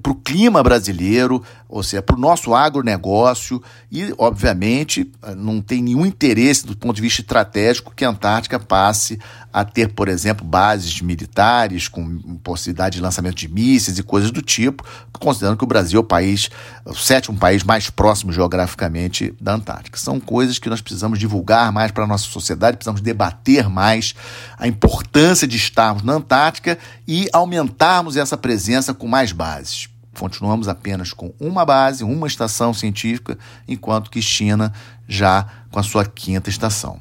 para 0.00 0.12
o 0.12 0.14
clima 0.16 0.62
brasileiro, 0.62 1.42
ou 1.68 1.82
seja, 1.82 2.02
para 2.02 2.16
o 2.16 2.18
nosso 2.18 2.54
agronegócio 2.54 3.62
e, 3.90 4.12
obviamente, 4.18 5.10
não 5.36 5.60
tem 5.60 5.80
nenhum 5.80 6.04
interesse 6.04 6.66
do 6.66 6.76
ponto 6.76 6.96
de 6.96 7.02
vista 7.02 7.20
estratégico 7.20 7.92
que 7.94 8.04
a 8.04 8.10
Antártica 8.10 8.58
passe 8.58 9.18
a 9.52 9.64
ter, 9.64 9.88
por 9.88 10.08
exemplo, 10.08 10.44
bases 10.44 11.00
militares 11.00 11.88
com 11.88 12.18
possibilidade 12.42 12.96
de 12.96 13.02
lançamento 13.02 13.36
de 13.36 13.48
mísseis 13.48 13.98
e 13.98 14.02
coisas 14.02 14.30
do 14.30 14.42
tipo, 14.42 14.84
considerando 15.18 15.56
que 15.56 15.64
o 15.64 15.66
Brasil 15.66 15.98
é 15.98 16.00
o 16.00 16.04
país, 16.04 16.50
o 16.84 16.94
sétimo 16.94 17.36
país 17.38 17.62
mais 17.64 17.88
próximo 17.90 18.32
geograficamente 18.32 19.34
da 19.40 19.54
Antártica. 19.54 19.98
São 19.98 20.20
coisas 20.20 20.58
que 20.58 20.68
nós 20.68 20.80
precisamos 20.80 21.18
divulgar 21.18 21.72
mais 21.72 21.90
para 21.90 22.04
a 22.04 22.06
nossa 22.06 22.24
sociedade, 22.24 22.76
precisamos 22.76 23.00
debater 23.00 23.68
mais 23.68 24.14
a 24.58 24.68
importância 24.68 25.46
de 25.46 25.56
estarmos 25.56 26.02
na 26.02 26.14
Antártica 26.14 26.78
e 27.06 27.28
aumentarmos 27.32 28.16
essa 28.16 28.36
presença 28.36 28.92
com 28.92 29.08
mais 29.08 29.27
bases. 29.32 29.88
Continuamos 30.18 30.66
apenas 30.66 31.12
com 31.12 31.32
uma 31.38 31.64
base, 31.64 32.02
uma 32.02 32.26
estação 32.26 32.74
científica, 32.74 33.38
enquanto 33.68 34.10
que 34.10 34.20
China 34.20 34.72
já 35.06 35.46
com 35.70 35.78
a 35.78 35.82
sua 35.82 36.04
quinta 36.04 36.50
estação. 36.50 36.98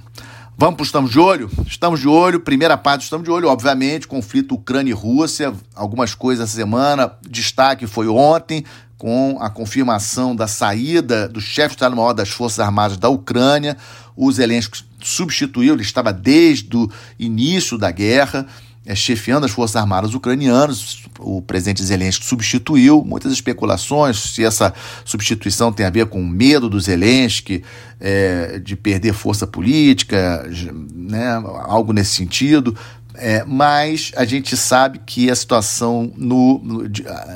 Vamos 0.59 0.75
para 0.75 0.83
o 0.83 0.85
Estamos 0.85 1.11
de 1.11 1.19
Olho? 1.19 1.51
Estamos 1.67 1.99
de 1.99 2.07
Olho, 2.07 2.39
primeira 2.39 2.75
parte 2.75 3.01
do 3.01 3.03
Estamos 3.03 3.23
de 3.23 3.31
Olho, 3.31 3.47
obviamente, 3.47 4.07
conflito 4.07 4.55
Ucrânia 4.55 4.89
e 4.91 4.93
Rússia, 4.93 5.53
algumas 5.75 6.15
coisas 6.15 6.49
essa 6.49 6.57
semana, 6.57 7.11
destaque 7.29 7.85
foi 7.85 8.07
ontem, 8.07 8.63
com 8.97 9.37
a 9.39 9.49
confirmação 9.49 10.35
da 10.35 10.47
saída 10.47 11.29
do 11.29 11.39
chefe 11.39 11.69
de 11.69 11.75
Estado-Maior 11.75 12.13
das 12.13 12.29
Forças 12.29 12.59
Armadas 12.59 12.97
da 12.97 13.09
Ucrânia, 13.09 13.77
o 14.15 14.31
Zelensky 14.31 14.83
substituiu, 14.99 15.75
ele 15.75 15.83
estava 15.83 16.11
desde 16.11 16.75
o 16.75 16.89
início 17.19 17.77
da 17.77 17.91
guerra, 17.91 18.47
é, 18.87 18.95
chefiando 18.95 19.45
as 19.45 19.51
Forças 19.51 19.75
Armadas 19.75 20.13
ucranianas. 20.13 21.03
O 21.19 21.41
presidente 21.41 21.83
Zelensky 21.83 22.25
substituiu. 22.25 23.03
Muitas 23.05 23.33
especulações 23.33 24.17
se 24.17 24.45
essa 24.45 24.73
substituição 25.03 25.73
tem 25.73 25.85
a 25.85 25.89
ver 25.89 26.05
com 26.05 26.21
o 26.21 26.25
medo 26.25 26.69
do 26.69 26.79
Zelensky 26.79 27.63
é, 27.99 28.59
de 28.59 28.77
perder 28.77 29.13
força 29.13 29.45
política, 29.45 30.49
né, 30.95 31.33
algo 31.65 31.91
nesse 31.91 32.15
sentido. 32.15 32.75
É, 33.19 33.43
mas 33.45 34.11
a 34.15 34.23
gente 34.23 34.55
sabe 34.55 35.01
que 35.03 35.29
a 35.29 35.35
situação 35.35 36.13
no, 36.15 36.59
no, 36.63 36.83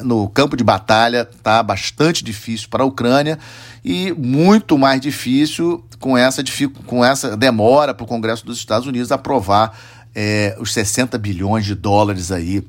no 0.03 0.29
campo 0.29 0.55
de 0.55 0.63
batalha 0.63 1.27
está 1.29 1.61
bastante 1.63 2.23
difícil 2.23 2.69
para 2.69 2.83
a 2.83 2.85
Ucrânia 2.85 3.39
e 3.83 4.13
muito 4.13 4.77
mais 4.77 5.01
difícil 5.01 5.83
com 5.99 6.15
essa, 6.15 6.43
com 6.85 7.03
essa 7.03 7.35
demora 7.35 7.95
para 7.95 8.03
o 8.03 8.07
Congresso 8.07 8.45
dos 8.45 8.59
Estados 8.59 8.87
Unidos 8.87 9.11
aprovar 9.11 9.75
é, 10.15 10.55
os 10.59 10.73
60 10.73 11.17
bilhões 11.17 11.65
de 11.65 11.75
dólares 11.75 12.31
aí 12.31 12.63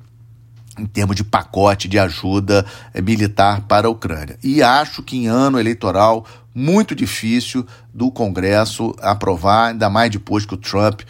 em 0.78 0.86
termos 0.86 1.16
de 1.16 1.22
pacote 1.22 1.86
de 1.86 1.98
ajuda 1.98 2.64
é, 2.94 3.02
militar 3.02 3.62
para 3.62 3.86
a 3.86 3.90
Ucrânia. 3.90 4.38
E 4.42 4.62
acho 4.62 5.02
que 5.02 5.16
em 5.16 5.26
ano 5.26 5.58
eleitoral 5.58 6.24
muito 6.54 6.94
difícil 6.94 7.66
do 7.92 8.10
Congresso 8.10 8.94
aprovar, 9.00 9.70
ainda 9.70 9.88
mais 9.88 10.10
depois 10.10 10.44
que 10.44 10.54
o 10.54 10.58
Trump 10.58 11.02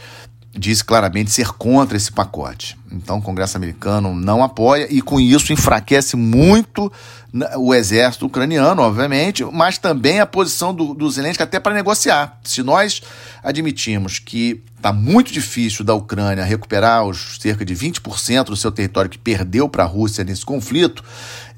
disse 0.54 0.84
claramente 0.84 1.30
ser 1.30 1.48
contra 1.52 1.96
esse 1.96 2.12
pacote. 2.12 2.76
Então 2.90 3.18
o 3.18 3.22
Congresso 3.22 3.56
americano 3.56 4.14
não 4.14 4.42
apoia 4.42 4.86
e 4.90 5.00
com 5.00 5.18
isso 5.18 5.52
enfraquece 5.52 6.14
muito 6.14 6.92
né, 7.32 7.48
o 7.56 7.74
exército 7.74 8.26
ucraniano, 8.26 8.82
obviamente, 8.82 9.42
mas 9.44 9.78
também 9.78 10.20
a 10.20 10.26
posição 10.26 10.74
do, 10.74 10.92
do 10.92 11.10
Zelensky 11.10 11.42
até 11.42 11.58
para 11.58 11.74
negociar. 11.74 12.38
Se 12.44 12.62
nós 12.62 13.00
admitimos 13.42 14.18
que 14.18 14.62
está 14.76 14.92
muito 14.92 15.32
difícil 15.32 15.84
da 15.84 15.94
Ucrânia 15.94 16.44
recuperar 16.44 17.06
os 17.06 17.38
cerca 17.40 17.64
de 17.64 17.74
20% 17.74 18.44
do 18.46 18.56
seu 18.56 18.70
território 18.70 19.08
que 19.08 19.18
perdeu 19.18 19.68
para 19.68 19.84
a 19.84 19.86
Rússia 19.86 20.22
nesse 20.22 20.44
conflito, 20.44 21.02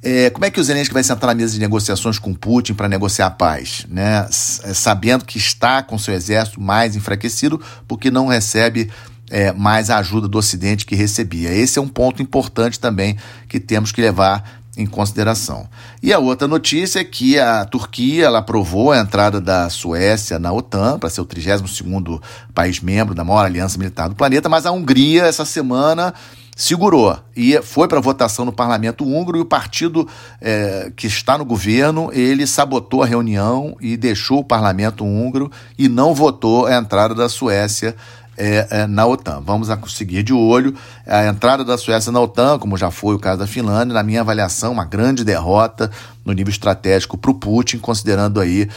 é, 0.06 0.28
como 0.28 0.44
é 0.44 0.50
que 0.50 0.60
o 0.60 0.64
Zelensky 0.64 0.92
vai 0.92 1.02
sentar 1.02 1.28
na 1.28 1.34
mesa 1.34 1.54
de 1.54 1.58
negociações 1.58 2.18
com 2.18 2.34
Putin 2.34 2.74
para 2.74 2.86
negociar 2.90 3.26
a 3.26 3.30
paz? 3.30 3.86
Né? 3.88 4.26
Sabendo 4.30 5.24
que 5.24 5.38
está 5.38 5.82
com 5.82 5.98
seu 5.98 6.12
exército 6.12 6.60
mais 6.60 6.94
enfraquecido 6.94 7.58
porque 7.88 8.10
não 8.10 8.26
recebe 8.26 8.90
é, 9.30 9.50
mais 9.52 9.88
a 9.88 9.96
ajuda 9.96 10.28
do 10.28 10.36
Ocidente 10.36 10.84
que 10.84 10.94
recebia. 10.94 11.50
Esse 11.50 11.78
é 11.78 11.82
um 11.82 11.88
ponto 11.88 12.20
importante 12.20 12.78
também 12.78 13.16
que 13.48 13.58
temos 13.58 13.92
que 13.92 14.02
levar 14.02 14.62
em 14.76 14.84
consideração. 14.84 15.68
E 16.02 16.12
a 16.12 16.18
outra 16.18 16.46
notícia 16.46 17.00
é 17.00 17.04
que 17.04 17.38
a 17.38 17.64
Turquia 17.64 18.26
ela 18.26 18.40
aprovou 18.40 18.92
a 18.92 18.98
entrada 18.98 19.40
da 19.40 19.70
Suécia 19.70 20.38
na 20.38 20.52
OTAN 20.52 20.98
para 20.98 21.08
ser 21.08 21.22
o 21.22 21.26
32º 21.26 22.20
país 22.52 22.80
membro 22.80 23.14
da 23.14 23.24
maior 23.24 23.46
aliança 23.46 23.78
militar 23.78 24.08
do 24.08 24.14
planeta, 24.14 24.50
mas 24.50 24.66
a 24.66 24.72
Hungria 24.72 25.24
essa 25.24 25.46
semana 25.46 26.12
segurou 26.56 27.18
e 27.36 27.60
foi 27.62 27.88
para 27.88 28.00
votação 28.00 28.44
no 28.44 28.52
parlamento 28.52 29.04
húngaro 29.04 29.38
e 29.38 29.40
o 29.40 29.44
partido 29.44 30.08
é, 30.40 30.92
que 30.96 31.06
está 31.06 31.36
no 31.36 31.44
governo 31.44 32.10
ele 32.12 32.46
sabotou 32.46 33.02
a 33.02 33.06
reunião 33.06 33.76
e 33.80 33.96
deixou 33.96 34.40
o 34.40 34.44
parlamento 34.44 35.04
húngaro 35.04 35.50
e 35.78 35.88
não 35.88 36.14
votou 36.14 36.66
a 36.66 36.76
entrada 36.76 37.14
da 37.14 37.28
Suécia 37.28 37.96
é, 38.36 38.66
é, 38.70 38.86
na 38.86 39.06
OTAN. 39.06 39.40
Vamos 39.44 39.70
a 39.70 39.78
seguir 39.86 40.22
de 40.22 40.32
olho 40.32 40.74
a 41.06 41.26
entrada 41.26 41.64
da 41.64 41.78
Suécia 41.78 42.10
na 42.10 42.20
OTAN, 42.20 42.58
como 42.58 42.76
já 42.76 42.90
foi 42.90 43.14
o 43.14 43.18
caso 43.18 43.38
da 43.38 43.46
Finlândia, 43.46 43.94
na 43.94 44.02
minha 44.02 44.20
avaliação, 44.20 44.72
uma 44.72 44.84
grande 44.84 45.24
derrota 45.24 45.90
no 46.24 46.32
nível 46.32 46.50
estratégico 46.50 47.16
para 47.16 47.30
o 47.30 47.34
Putin, 47.34 47.78
considerando 47.78 48.40
aí 48.40 48.68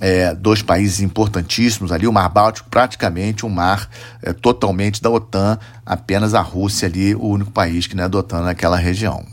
é, 0.00 0.34
dois 0.34 0.62
países 0.62 1.00
importantíssimos 1.00 1.92
ali, 1.92 2.06
o 2.06 2.12
Mar 2.12 2.28
Báltico 2.30 2.68
praticamente 2.70 3.44
um 3.44 3.50
mar 3.50 3.88
é, 4.22 4.32
totalmente 4.32 5.02
da 5.02 5.10
OTAN, 5.10 5.58
apenas 5.84 6.34
a 6.34 6.40
Rússia 6.40 6.88
ali, 6.88 7.14
o 7.14 7.26
único 7.26 7.50
país 7.50 7.86
que 7.86 7.94
não 7.94 8.04
é 8.04 8.08
da 8.08 8.18
OTAN 8.18 8.40
naquela 8.40 8.76
região. 8.76 9.24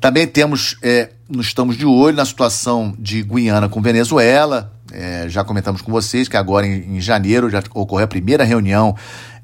Também 0.00 0.26
temos, 0.26 0.76
é, 0.82 1.10
estamos 1.38 1.76
de 1.76 1.84
olho 1.84 2.16
na 2.16 2.24
situação 2.24 2.94
de 2.98 3.22
Guiana 3.22 3.68
com 3.68 3.82
Venezuela, 3.82 4.72
é, 4.92 5.28
já 5.28 5.44
comentamos 5.44 5.82
com 5.82 5.92
vocês 5.92 6.28
que 6.28 6.36
agora 6.36 6.66
em, 6.66 6.96
em 6.96 7.00
janeiro 7.00 7.48
já 7.48 7.62
ocorreu 7.74 8.04
a 8.04 8.08
primeira 8.08 8.44
reunião 8.44 8.96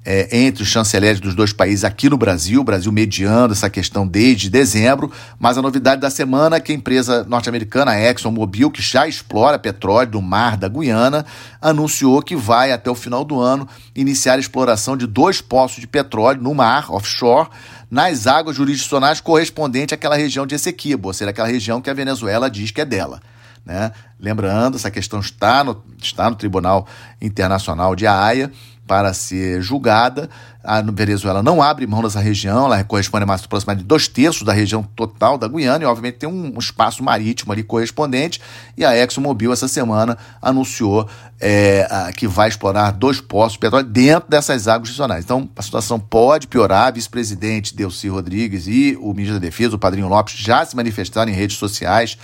é, 0.08 0.28
entre 0.44 0.62
os 0.62 0.68
chanceleres 0.68 1.18
dos 1.18 1.34
dois 1.34 1.52
países 1.52 1.82
aqui 1.82 2.08
no 2.08 2.16
Brasil, 2.16 2.60
o 2.60 2.64
Brasil 2.64 2.92
mediando 2.92 3.52
essa 3.52 3.68
questão 3.68 4.06
desde 4.06 4.48
dezembro, 4.48 5.10
mas 5.36 5.58
a 5.58 5.62
novidade 5.62 6.00
da 6.00 6.08
semana 6.08 6.56
é 6.56 6.60
que 6.60 6.70
a 6.70 6.74
empresa 6.76 7.24
norte-americana 7.24 7.98
ExxonMobil, 7.98 8.70
que 8.70 8.80
já 8.80 9.08
explora 9.08 9.58
petróleo 9.58 10.12
do 10.12 10.22
mar 10.22 10.56
da 10.56 10.68
Guiana, 10.68 11.26
anunciou 11.60 12.22
que 12.22 12.36
vai 12.36 12.70
até 12.70 12.88
o 12.88 12.94
final 12.94 13.24
do 13.24 13.40
ano 13.40 13.68
iniciar 13.96 14.34
a 14.34 14.38
exploração 14.38 14.96
de 14.96 15.08
dois 15.08 15.40
poços 15.40 15.80
de 15.80 15.88
petróleo 15.88 16.40
no 16.40 16.54
mar, 16.54 16.88
offshore, 16.92 17.48
nas 17.90 18.28
águas 18.28 18.54
jurisdicionais 18.54 19.20
correspondentes 19.20 19.92
àquela 19.92 20.14
região 20.14 20.46
de 20.46 20.54
Essequibo, 20.54 21.08
ou 21.08 21.14
seja, 21.14 21.30
aquela 21.30 21.48
região 21.48 21.80
que 21.80 21.90
a 21.90 21.94
Venezuela 21.94 22.48
diz 22.48 22.70
que 22.70 22.80
é 22.80 22.84
dela. 22.84 23.20
Né? 23.64 23.90
Lembrando, 24.20 24.76
essa 24.76 24.92
questão 24.92 25.18
está 25.18 25.64
no, 25.64 25.82
está 26.00 26.30
no 26.30 26.36
Tribunal 26.36 26.86
Internacional 27.20 27.96
de 27.96 28.06
Haia 28.06 28.52
para 28.86 29.12
ser 29.12 29.60
julgada. 29.60 30.28
A 30.62 30.82
Venezuela 30.82 31.42
não 31.42 31.62
abre 31.62 31.86
mão 31.86 32.02
dessa 32.02 32.18
região, 32.18 32.66
ela 32.66 32.82
corresponde 32.82 33.22
a 33.22 33.26
mais 33.26 33.44
aproximadamente 33.44 33.86
dois 33.86 34.08
terços 34.08 34.42
da 34.42 34.52
região 34.52 34.82
total 34.82 35.38
da 35.38 35.46
Guiana 35.46 35.84
e, 35.84 35.86
obviamente, 35.86 36.16
tem 36.16 36.28
um, 36.28 36.58
espaço 36.58 37.04
marítimo 37.04 37.52
ali 37.52 37.62
correspondente. 37.62 38.40
E 38.76 38.84
a 38.84 38.96
ExxonMobil, 38.96 39.52
essa 39.52 39.68
semana, 39.68 40.18
anunciou 40.42 41.08
é, 41.40 41.86
a, 41.88 42.12
que 42.12 42.26
vai 42.26 42.48
explorar 42.48 42.90
dois 42.90 43.20
poços 43.20 43.52
de 43.52 43.58
petróleo 43.60 43.86
dentro 43.86 44.28
dessas 44.28 44.66
águas 44.66 44.90
regionais. 44.90 45.24
Então, 45.24 45.48
a 45.54 45.62
situação 45.62 46.00
pode 46.00 46.48
piorar. 46.48 46.92
Vice-presidente 46.92 47.74
Delcy 47.74 48.08
Rodrigues 48.08 48.66
e 48.66 48.98
o 49.00 49.12
ministro 49.12 49.38
da 49.38 49.46
Defesa, 49.46 49.76
o 49.76 49.78
Padrinho 49.78 50.08
Lopes, 50.08 50.34
já 50.36 50.64
se 50.64 50.74
manifestaram 50.74 51.30
em 51.30 51.34
redes 51.34 51.56
sociais 51.58 52.18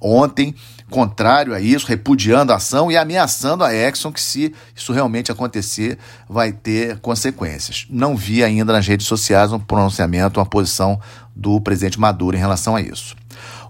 ontem 0.00 0.54
contrário 0.90 1.52
a 1.52 1.60
isso, 1.60 1.86
repudiando 1.86 2.52
a 2.52 2.56
ação 2.56 2.90
e 2.90 2.96
ameaçando 2.96 3.64
a 3.64 3.74
Exxon 3.74 4.12
que, 4.12 4.20
se 4.20 4.54
isso 4.74 4.92
realmente 4.92 5.32
acontecer, 5.32 5.98
vai 6.28 6.52
ter 6.52 6.98
consequências. 7.00 7.86
Não 7.90 8.16
vi 8.16 8.44
ainda 8.44 8.72
nas 8.72 8.86
redes 8.86 9.06
sociais 9.06 9.52
um 9.52 9.58
pronunciamento, 9.58 10.38
uma 10.38 10.46
posição 10.46 11.00
do 11.34 11.60
presidente 11.60 11.98
Maduro 11.98 12.36
em 12.36 12.40
relação 12.40 12.76
a 12.76 12.80
isso. 12.80 13.16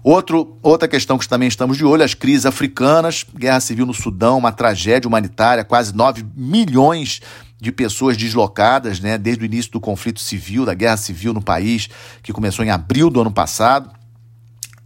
Outro, 0.03 0.57
outra 0.61 0.87
questão 0.87 1.17
que 1.17 1.27
também 1.27 1.47
estamos 1.47 1.75
de 1.75 1.83
olho, 1.83 2.03
as 2.03 2.13
crises 2.13 2.45
africanas, 2.45 3.25
guerra 3.35 3.59
civil 3.59 3.85
no 3.85 3.93
Sudão, 3.93 4.37
uma 4.37 4.51
tragédia 4.51 5.07
humanitária, 5.07 5.65
quase 5.65 5.93
9 5.93 6.25
milhões 6.35 7.19
de 7.59 7.71
pessoas 7.71 8.15
deslocadas, 8.15 8.99
né, 8.99 9.17
desde 9.17 9.43
o 9.43 9.45
início 9.45 9.71
do 9.71 9.79
conflito 9.79 10.21
civil, 10.21 10.65
da 10.65 10.73
guerra 10.73 10.95
civil 10.95 11.33
no 11.33 11.41
país, 11.41 11.89
que 12.21 12.31
começou 12.31 12.63
em 12.63 12.69
abril 12.69 13.09
do 13.09 13.19
ano 13.19 13.31
passado. 13.31 13.89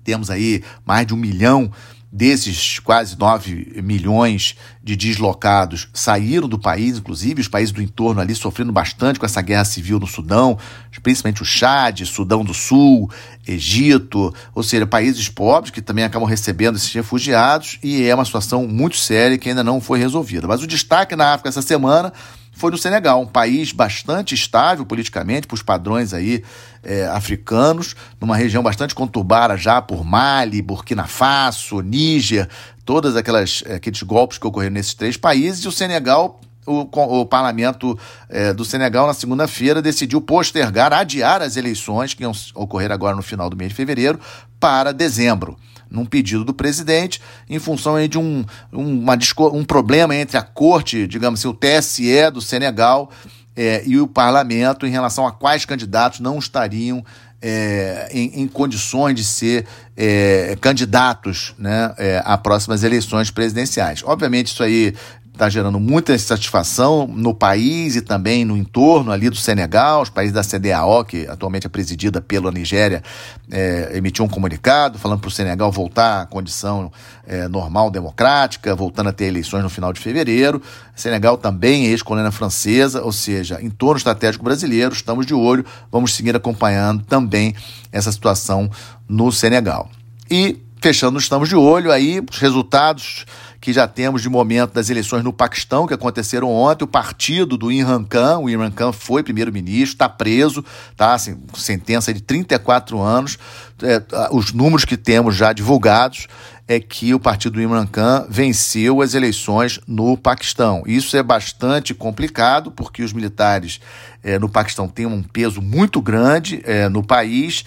Temos 0.03 0.31
aí 0.31 0.63
mais 0.85 1.05
de 1.05 1.13
um 1.13 1.17
milhão 1.17 1.71
desses 2.11 2.77
quase 2.79 3.17
9 3.17 3.81
milhões 3.81 4.57
de 4.83 4.97
deslocados 4.97 5.87
saíram 5.93 6.49
do 6.49 6.59
país, 6.59 6.97
inclusive 6.97 7.39
os 7.39 7.47
países 7.47 7.71
do 7.71 7.81
entorno 7.81 8.19
ali 8.19 8.35
sofrendo 8.35 8.71
bastante 8.71 9.17
com 9.17 9.25
essa 9.25 9.41
guerra 9.41 9.63
civil 9.63 9.97
no 9.97 10.05
Sudão, 10.05 10.57
principalmente 11.01 11.41
o 11.41 11.45
Chad, 11.45 12.01
Sudão 12.01 12.43
do 12.43 12.53
Sul, 12.53 13.09
Egito, 13.47 14.33
ou 14.53 14.61
seja, 14.61 14.85
países 14.85 15.29
pobres 15.29 15.71
que 15.71 15.81
também 15.81 16.03
acabam 16.03 16.27
recebendo 16.27 16.75
esses 16.75 16.91
refugiados 16.91 17.79
e 17.81 18.03
é 18.03 18.13
uma 18.13 18.25
situação 18.25 18.67
muito 18.67 18.97
séria 18.97 19.37
que 19.37 19.47
ainda 19.47 19.63
não 19.63 19.79
foi 19.79 19.97
resolvida. 19.97 20.47
Mas 20.47 20.61
o 20.61 20.67
destaque 20.67 21.15
na 21.15 21.33
África 21.33 21.47
essa 21.47 21.61
semana 21.61 22.11
foi 22.51 22.69
no 22.69 22.77
Senegal, 22.77 23.21
um 23.21 23.25
país 23.25 23.71
bastante 23.71 24.35
estável 24.35 24.85
politicamente, 24.85 25.47
para 25.47 25.55
os 25.55 25.63
padrões 25.63 26.13
aí 26.13 26.43
é, 26.83 27.05
africanos, 27.07 27.95
numa 28.19 28.35
região 28.35 28.63
bastante 28.63 28.95
conturbada 28.95 29.55
já 29.57 29.81
por 29.81 30.03
Mali, 30.03 30.61
Burkina 30.61 31.05
Faso, 31.05 31.81
Níger, 31.81 32.47
todos 32.85 33.15
aquelas, 33.15 33.63
é, 33.65 33.75
aqueles 33.75 34.01
golpes 34.03 34.37
que 34.37 34.47
ocorreram 34.47 34.73
nesses 34.73 34.93
três 34.93 35.17
países, 35.17 35.63
e 35.63 35.67
o 35.67 35.71
Senegal 35.71 36.39
o, 36.65 37.21
o, 37.21 37.25
parlamento 37.25 37.97
é, 38.29 38.53
do 38.53 38.63
Senegal, 38.63 39.07
na 39.07 39.13
segunda-feira, 39.13 39.81
decidiu 39.81 40.21
postergar, 40.21 40.93
adiar 40.93 41.41
as 41.41 41.57
eleições 41.57 42.13
que 42.13 42.23
iam 42.23 42.31
ocorrer 42.53 42.91
agora 42.91 43.15
no 43.15 43.23
final 43.23 43.49
do 43.49 43.57
mês 43.57 43.69
de 43.69 43.75
fevereiro 43.75 44.19
para 44.59 44.93
dezembro. 44.93 45.57
Num 45.89 46.05
pedido 46.05 46.45
do 46.45 46.53
presidente, 46.53 47.21
em 47.49 47.59
função 47.59 48.07
de 48.07 48.17
um, 48.17 48.45
uma, 48.71 49.17
um 49.51 49.65
problema 49.65 50.15
entre 50.15 50.37
a 50.37 50.41
corte, 50.41 51.05
digamos 51.05 51.39
assim, 51.39 51.49
o 51.49 51.53
TSE 51.53 52.31
do 52.31 52.41
Senegal 52.41 53.11
é, 53.55 53.83
e 53.85 53.99
o 53.99 54.07
parlamento 54.07 54.85
em 54.85 54.89
relação 54.89 55.27
a 55.27 55.31
quais 55.31 55.65
candidatos 55.65 56.19
não 56.19 56.37
estariam 56.39 57.03
é, 57.41 58.07
em, 58.11 58.41
em, 58.41 58.47
condições 58.47 59.15
de 59.15 59.23
ser 59.23 59.65
é, 59.97 60.55
candidatos 60.61 61.55
né, 61.57 61.93
é, 61.97 62.21
a 62.23 62.37
próximas 62.37 62.83
eleições 62.83 63.31
presidenciais. 63.31 64.03
Obviamente, 64.05 64.47
isso 64.47 64.61
aí 64.61 64.93
está 65.41 65.49
gerando 65.49 65.79
muita 65.79 66.13
insatisfação 66.13 67.07
no 67.07 67.33
país 67.33 67.95
e 67.95 68.01
também 68.01 68.45
no 68.45 68.55
entorno 68.55 69.11
ali 69.11 69.27
do 69.27 69.35
Senegal. 69.35 70.03
Os 70.03 70.09
países 70.11 70.31
da 70.31 70.43
CDAO, 70.43 71.03
que 71.03 71.25
atualmente 71.25 71.65
é 71.65 71.69
presidida 71.69 72.21
pela 72.21 72.51
Nigéria, 72.51 73.01
é, 73.49 73.89
emitiu 73.95 74.23
um 74.23 74.27
comunicado 74.27 74.99
falando 74.99 75.19
para 75.19 75.29
o 75.29 75.31
Senegal 75.31 75.71
voltar 75.71 76.21
à 76.21 76.25
condição 76.27 76.91
é, 77.25 77.47
normal, 77.47 77.89
democrática, 77.89 78.75
voltando 78.75 79.09
a 79.09 79.11
ter 79.11 79.25
eleições 79.25 79.63
no 79.63 79.69
final 79.69 79.91
de 79.91 79.99
fevereiro. 79.99 80.61
Senegal 80.95 81.35
também 81.39 81.87
é 81.87 81.89
ex-colônia 81.89 82.31
francesa, 82.31 83.01
ou 83.01 83.11
seja, 83.11 83.59
entorno 83.63 83.97
estratégico 83.97 84.43
brasileiro, 84.43 84.93
estamos 84.93 85.25
de 85.25 85.33
olho, 85.33 85.65
vamos 85.91 86.13
seguir 86.13 86.35
acompanhando 86.35 87.03
também 87.03 87.55
essa 87.91 88.11
situação 88.11 88.69
no 89.09 89.31
Senegal. 89.31 89.89
E 90.29 90.61
fechando, 90.79 91.17
estamos 91.17 91.49
de 91.49 91.55
olho 91.55 91.91
aí, 91.91 92.21
os 92.29 92.37
resultados 92.37 93.25
que 93.61 93.71
já 93.71 93.87
temos 93.87 94.23
de 94.23 94.27
momento 94.27 94.73
das 94.73 94.89
eleições 94.89 95.23
no 95.23 95.31
Paquistão, 95.31 95.85
que 95.85 95.93
aconteceram 95.93 96.49
ontem. 96.49 96.83
O 96.83 96.87
partido 96.87 97.55
do 97.55 97.71
Imran 97.71 98.03
Khan, 98.03 98.39
o 98.39 98.49
Imran 98.49 98.71
Khan 98.71 98.91
foi 98.91 99.21
primeiro-ministro, 99.21 99.93
está 99.93 100.09
preso, 100.09 100.65
tá? 100.97 101.13
Assim, 101.13 101.37
sentença 101.53 102.11
de 102.11 102.21
34 102.21 102.99
anos. 102.99 103.37
É, 103.83 104.01
os 104.31 104.51
números 104.51 104.83
que 104.83 104.97
temos 104.97 105.35
já 105.35 105.53
divulgados 105.53 106.27
é 106.67 106.79
que 106.79 107.13
o 107.13 107.19
partido 107.19 107.53
do 107.53 107.61
Imran 107.61 107.85
Khan 107.85 108.25
venceu 108.27 108.99
as 109.01 109.13
eleições 109.13 109.79
no 109.85 110.17
Paquistão. 110.17 110.81
Isso 110.87 111.15
é 111.15 111.21
bastante 111.21 111.93
complicado, 111.93 112.71
porque 112.71 113.03
os 113.03 113.13
militares 113.13 113.79
é, 114.23 114.39
no 114.39 114.49
Paquistão 114.49 114.87
têm 114.87 115.05
um 115.05 115.21
peso 115.21 115.61
muito 115.61 116.01
grande 116.01 116.61
é, 116.65 116.89
no 116.89 117.03
país 117.03 117.63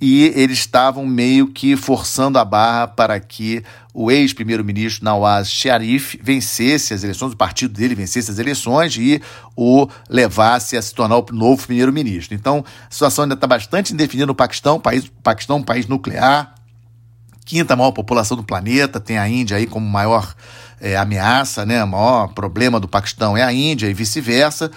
e 0.00 0.32
eles 0.34 0.58
estavam 0.58 1.04
meio 1.04 1.48
que 1.48 1.76
forçando 1.76 2.38
a 2.38 2.44
barra 2.44 2.88
para 2.88 3.20
que 3.20 3.62
o 3.92 4.10
ex-primeiro-ministro 4.10 5.04
Nawaz 5.04 5.50
Sharif 5.50 6.18
vencesse 6.22 6.94
as 6.94 7.02
eleições, 7.02 7.32
o 7.32 7.36
partido 7.36 7.74
dele 7.74 7.94
vencesse 7.94 8.30
as 8.30 8.38
eleições 8.38 8.96
e 8.96 9.20
o 9.54 9.86
levasse 10.08 10.76
a 10.76 10.82
se 10.82 10.94
tornar 10.94 11.18
o 11.18 11.26
novo 11.32 11.66
primeiro-ministro. 11.66 12.34
Então, 12.34 12.64
a 12.88 12.92
situação 12.92 13.24
ainda 13.24 13.34
está 13.34 13.46
bastante 13.46 13.92
indefinida 13.92 14.26
no 14.26 14.34
Paquistão, 14.34 14.76
o 14.76 14.80
país, 14.80 15.10
Paquistão 15.22 15.56
é 15.56 15.60
um 15.60 15.64
país 15.64 15.86
nuclear, 15.86 16.54
quinta 17.44 17.76
maior 17.76 17.90
população 17.92 18.36
do 18.36 18.44
planeta, 18.44 19.00
tem 19.00 19.18
a 19.18 19.28
Índia 19.28 19.56
aí 19.56 19.66
como 19.66 19.86
maior 19.86 20.34
é, 20.80 20.96
ameaça, 20.96 21.66
né? 21.66 21.82
O 21.82 21.88
maior 21.88 22.28
problema 22.28 22.80
do 22.80 22.88
Paquistão 22.88 23.36
é 23.36 23.42
a 23.42 23.52
Índia 23.52 23.88
e 23.88 23.92
vice-versa. 23.92 24.70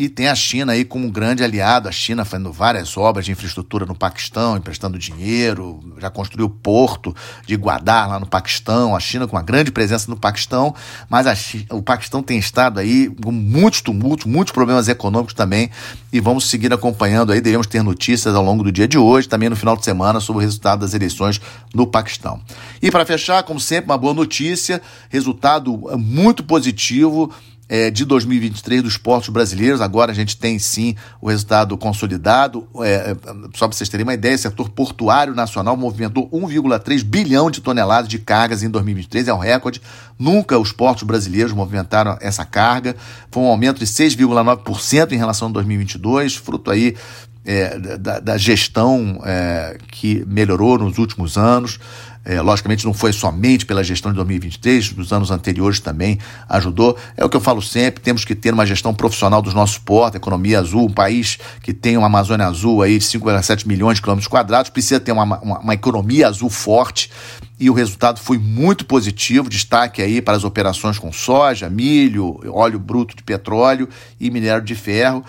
E 0.00 0.08
tem 0.08 0.28
a 0.28 0.34
China 0.34 0.72
aí 0.72 0.82
como 0.82 1.06
um 1.06 1.10
grande 1.10 1.44
aliado, 1.44 1.86
a 1.86 1.92
China 1.92 2.24
fazendo 2.24 2.50
várias 2.50 2.96
obras 2.96 3.26
de 3.26 3.32
infraestrutura 3.32 3.84
no 3.84 3.94
Paquistão, 3.94 4.56
emprestando 4.56 4.98
dinheiro, 4.98 5.78
já 5.98 6.08
construiu 6.08 6.46
o 6.46 6.48
porto 6.48 7.14
de 7.46 7.54
Guadar 7.54 8.08
lá 8.08 8.18
no 8.18 8.24
Paquistão, 8.24 8.96
a 8.96 8.98
China 8.98 9.26
com 9.26 9.36
uma 9.36 9.42
grande 9.42 9.70
presença 9.70 10.10
no 10.10 10.16
Paquistão, 10.16 10.74
mas 11.06 11.26
China, 11.38 11.66
o 11.72 11.82
Paquistão 11.82 12.22
tem 12.22 12.38
estado 12.38 12.80
aí 12.80 13.10
com 13.22 13.30
muitos 13.30 13.82
tumultos, 13.82 14.24
muitos 14.24 14.54
problemas 14.54 14.88
econômicos 14.88 15.34
também, 15.34 15.68
e 16.10 16.18
vamos 16.18 16.48
seguir 16.48 16.72
acompanhando 16.72 17.30
aí, 17.30 17.42
devemos 17.42 17.66
ter 17.66 17.82
notícias 17.82 18.34
ao 18.34 18.42
longo 18.42 18.64
do 18.64 18.72
dia 18.72 18.88
de 18.88 18.96
hoje, 18.96 19.28
também 19.28 19.50
no 19.50 19.56
final 19.56 19.76
de 19.76 19.84
semana, 19.84 20.18
sobre 20.18 20.38
o 20.38 20.46
resultado 20.46 20.80
das 20.80 20.94
eleições 20.94 21.38
no 21.74 21.86
Paquistão. 21.86 22.40
E 22.80 22.90
para 22.90 23.04
fechar, 23.04 23.42
como 23.42 23.60
sempre, 23.60 23.90
uma 23.90 23.98
boa 23.98 24.14
notícia, 24.14 24.80
resultado 25.10 25.78
muito 25.98 26.42
positivo 26.42 27.30
é, 27.70 27.88
de 27.88 28.04
2023 28.04 28.82
dos 28.82 28.96
portos 28.96 29.28
brasileiros. 29.28 29.80
Agora 29.80 30.10
a 30.10 30.14
gente 30.14 30.36
tem 30.36 30.58
sim 30.58 30.96
o 31.20 31.28
resultado 31.28 31.78
consolidado. 31.78 32.66
É, 32.80 33.12
é 33.12 33.16
só 33.54 33.68
para 33.68 33.76
vocês 33.76 33.88
terem 33.88 34.02
uma 34.02 34.12
ideia, 34.12 34.34
o 34.34 34.38
setor 34.38 34.68
portuário 34.70 35.36
nacional 35.36 35.76
movimentou 35.76 36.28
1,3 36.30 37.04
bilhão 37.04 37.48
de 37.48 37.60
toneladas 37.60 38.08
de 38.08 38.18
cargas 38.18 38.64
em 38.64 38.68
2023, 38.68 39.28
é 39.28 39.32
um 39.34 39.38
recorde. 39.38 39.80
Nunca 40.18 40.58
os 40.58 40.72
portos 40.72 41.04
brasileiros 41.04 41.52
movimentaram 41.52 42.18
essa 42.20 42.44
carga. 42.44 42.96
Foi 43.30 43.44
um 43.44 43.46
aumento 43.46 43.78
de 43.78 43.86
6,9% 43.86 45.12
em 45.12 45.16
relação 45.16 45.48
a 45.48 45.52
2022, 45.52 46.34
fruto 46.34 46.72
aí 46.72 46.96
é, 47.44 47.78
da, 47.78 48.20
da, 48.20 48.36
gestão 48.36 49.20
é, 49.24 49.78
que 49.88 50.24
melhorou 50.26 50.78
nos 50.78 50.98
últimos 50.98 51.36
anos. 51.38 51.78
É, 52.22 52.38
logicamente, 52.40 52.84
não 52.84 52.92
foi 52.92 53.14
somente 53.14 53.64
pela 53.64 53.82
gestão 53.82 54.12
de 54.12 54.16
2023, 54.16 54.92
nos 54.92 55.10
anos 55.10 55.30
anteriores 55.30 55.80
também 55.80 56.18
ajudou. 56.50 56.94
É 57.16 57.24
o 57.24 57.30
que 57.30 57.36
eu 57.36 57.40
falo 57.40 57.62
sempre: 57.62 58.02
temos 58.02 58.26
que 58.26 58.34
ter 58.34 58.52
uma 58.52 58.66
gestão 58.66 58.92
profissional 58.92 59.40
dos 59.40 59.54
nossos 59.54 59.78
portos, 59.78 60.16
economia 60.16 60.58
azul, 60.58 60.84
um 60.84 60.92
país 60.92 61.38
que 61.62 61.72
tem 61.72 61.96
uma 61.96 62.08
Amazônia 62.08 62.46
azul 62.46 62.82
aí 62.82 62.98
de 62.98 63.04
5,7 63.06 63.66
milhões 63.66 63.96
de 63.96 64.02
quilômetros 64.02 64.28
quadrados, 64.28 64.70
precisa 64.70 65.00
ter 65.00 65.12
uma, 65.12 65.24
uma, 65.24 65.60
uma 65.60 65.74
economia 65.74 66.28
azul 66.28 66.50
forte 66.50 67.10
e 67.60 67.68
o 67.68 67.74
resultado 67.74 68.18
foi 68.18 68.38
muito 68.38 68.86
positivo. 68.86 69.48
Destaque 69.48 70.00
aí 70.00 70.22
para 70.22 70.34
as 70.34 70.44
operações 70.44 70.98
com 70.98 71.12
soja, 71.12 71.68
milho, 71.68 72.40
óleo 72.50 72.78
bruto 72.78 73.14
de 73.14 73.22
petróleo 73.22 73.86
e 74.18 74.30
minério 74.30 74.64
de 74.64 74.74
ferro, 74.74 75.22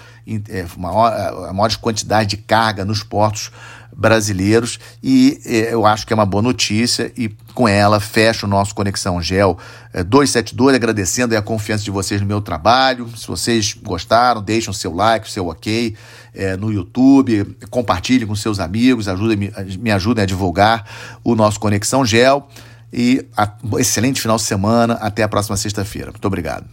maior, 0.78 1.48
a 1.50 1.54
maior 1.54 1.76
quantidade 1.78 2.30
de 2.30 2.38
carga 2.38 2.86
nos 2.86 3.04
portos 3.04 3.52
brasileiros 3.96 4.80
e 5.04 5.39
é, 5.46 5.74
eu 5.74 5.86
acho 5.86 6.08
que 6.08 6.13
é 6.13 6.15
uma 6.15 6.26
boa 6.26 6.41
notícia 6.41 7.12
e 7.17 7.30
com 7.54 7.67
ela 7.67 8.00
fecho 8.00 8.46
o 8.46 8.50
nosso 8.50 8.74
Conexão 8.74 9.22
Gel 9.22 9.58
272, 9.94 10.74
é, 10.74 10.76
agradecendo 10.78 11.38
a 11.38 11.41
confiança 11.41 11.84
de 11.84 11.91
vocês 11.91 12.22
no 12.22 12.28
meu 12.28 12.41
trabalho. 12.41 13.10
Se 13.15 13.28
vocês 13.28 13.74
gostaram, 13.74 14.41
deixem 14.41 14.72
o 14.72 14.74
seu 14.74 14.94
like, 14.94 15.28
o 15.28 15.30
seu 15.30 15.48
ok 15.48 15.96
é, 16.34 16.56
no 16.56 16.72
YouTube, 16.72 17.58
compartilhem 17.70 18.26
com 18.26 18.36
seus 18.36 18.60
amigos, 18.60 19.08
ajudem, 19.08 19.52
me 19.80 19.91
ajudem 19.91 20.24
a 20.24 20.26
divulgar 20.26 20.86
o 21.24 21.36
nosso 21.36 21.60
Conexão 21.60 22.06
Gel 22.06 22.48
e 22.91 23.26
a, 23.36 23.52
excelente 23.78 24.22
final 24.22 24.38
de 24.38 24.44
semana. 24.44 24.94
Até 24.96 25.24
a 25.24 25.28
próxima 25.28 25.58
sexta-feira. 25.58 26.12
Muito 26.12 26.26
obrigado. 26.26 26.72